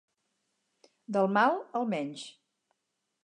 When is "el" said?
1.81-1.87